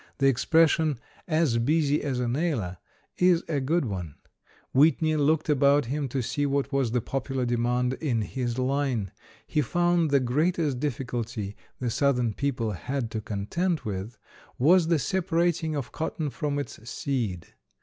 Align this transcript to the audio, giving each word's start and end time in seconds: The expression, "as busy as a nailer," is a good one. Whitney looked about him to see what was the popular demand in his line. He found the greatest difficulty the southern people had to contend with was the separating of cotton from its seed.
The 0.17 0.25
expression, 0.27 0.97
"as 1.27 1.59
busy 1.59 2.01
as 2.01 2.19
a 2.19 2.27
nailer," 2.27 2.77
is 3.19 3.43
a 3.47 3.59
good 3.61 3.85
one. 3.85 4.15
Whitney 4.73 5.15
looked 5.15 5.47
about 5.47 5.85
him 5.85 6.07
to 6.09 6.23
see 6.23 6.47
what 6.47 6.73
was 6.73 6.89
the 6.89 7.01
popular 7.01 7.45
demand 7.45 7.93
in 8.01 8.23
his 8.23 8.57
line. 8.57 9.11
He 9.45 9.61
found 9.61 10.09
the 10.09 10.19
greatest 10.19 10.79
difficulty 10.79 11.55
the 11.79 11.91
southern 11.91 12.33
people 12.33 12.71
had 12.71 13.11
to 13.11 13.21
contend 13.21 13.81
with 13.81 14.17
was 14.57 14.87
the 14.87 14.97
separating 14.97 15.75
of 15.75 15.91
cotton 15.91 16.31
from 16.31 16.57
its 16.57 16.89
seed. 16.89 17.49